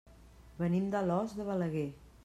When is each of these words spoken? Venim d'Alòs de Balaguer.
Venim 0.61 0.89
d'Alòs 0.95 1.37
de 1.41 1.47
Balaguer. 1.53 1.89